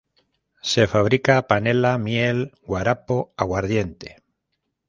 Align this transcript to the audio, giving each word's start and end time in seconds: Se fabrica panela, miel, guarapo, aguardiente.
Se 0.69 0.87
fabrica 0.87 1.45
panela, 1.47 1.95
miel, 1.99 2.53
guarapo, 2.63 3.35
aguardiente. 3.37 4.23